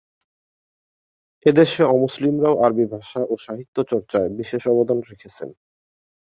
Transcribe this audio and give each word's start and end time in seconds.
এদেশে 1.45 1.81
অমুসলিমরাও 1.85 2.55
আরবি 2.65 2.85
ভাষা 2.93 3.21
ও 3.23 3.33
সাহিত্য 3.45 3.77
চর্চায় 3.91 4.29
বিশেষ 4.39 4.63
অবদান 4.67 4.99
রেখেছেন। 5.09 5.49